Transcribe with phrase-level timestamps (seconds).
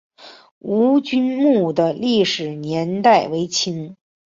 [0.57, 3.95] 吴郡墓的历史年代为清。